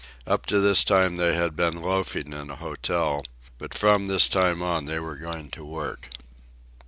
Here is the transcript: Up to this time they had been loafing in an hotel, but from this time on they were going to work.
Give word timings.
Up 0.25 0.47
to 0.47 0.59
this 0.59 0.83
time 0.83 1.17
they 1.17 1.35
had 1.35 1.55
been 1.55 1.79
loafing 1.83 2.25
in 2.25 2.33
an 2.33 2.49
hotel, 2.49 3.21
but 3.59 3.75
from 3.75 4.07
this 4.07 4.27
time 4.27 4.63
on 4.63 4.85
they 4.85 4.97
were 4.97 5.15
going 5.15 5.51
to 5.51 5.63
work. 5.63 6.09